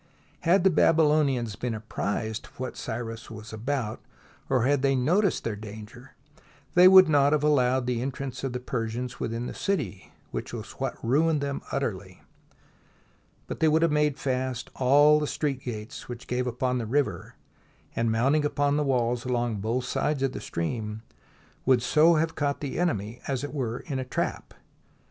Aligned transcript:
Had 0.39 0.63
the 0.63 0.71
Babylonians 0.71 1.55
been 1.55 1.75
apprised 1.75 2.47
of 2.47 2.59
what 2.59 2.75
Cyrus 2.75 3.29
was 3.29 3.53
about, 3.53 4.01
or 4.49 4.63
had 4.63 4.81
they 4.81 4.95
noticed 4.95 5.43
their 5.43 5.55
danger, 5.55 6.15
they 6.73 6.87
would 6.87 7.07
not 7.07 7.33
have 7.33 7.43
allowed 7.43 7.85
the 7.85 8.01
entrance 8.01 8.43
of 8.43 8.51
the 8.51 8.59
Per 8.59 8.87
sians 8.87 9.19
within 9.19 9.45
the 9.45 9.53
city, 9.53 10.11
which 10.31 10.53
was 10.53 10.71
what 10.71 10.97
ruined 11.05 11.39
them 11.39 11.57
THE 11.57 11.65
BOOK 11.65 11.65
OF 11.65 11.69
FAMOUS 11.69 11.93
SIEGES 11.93 11.99
utterly, 11.99 12.21
but 13.45 13.61
would 13.71 13.81
have 13.83 13.91
made 13.91 14.17
fast 14.17 14.71
all 14.73 15.19
the 15.19 15.27
street 15.27 15.61
gates 15.61 16.09
which 16.09 16.25
gave 16.25 16.47
upon 16.47 16.79
the 16.79 16.87
river, 16.87 17.35
and 17.95 18.11
mounting 18.11 18.43
upon 18.43 18.77
the 18.77 18.83
walls 18.83 19.23
along 19.23 19.57
both 19.57 19.85
sides 19.85 20.23
of 20.23 20.31
the 20.31 20.41
stream, 20.41 21.03
would 21.63 21.83
so 21.83 22.15
have 22.15 22.33
caught 22.33 22.59
the 22.59 22.79
enemy, 22.79 23.21
as 23.27 23.43
it 23.43 23.53
were, 23.53 23.81
in 23.81 23.99
a 23.99 24.03
trap. 24.05 24.55